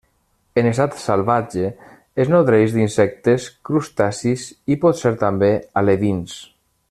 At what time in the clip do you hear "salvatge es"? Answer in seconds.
1.01-2.31